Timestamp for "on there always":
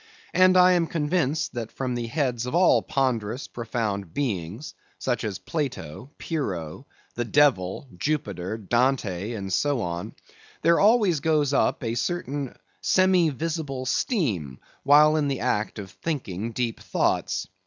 9.81-11.19